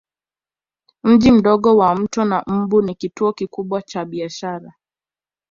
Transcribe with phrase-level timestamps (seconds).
[1.03, 4.73] Mji mdogo wa Mto wa Mbu ni kituo kikubwa cha biashara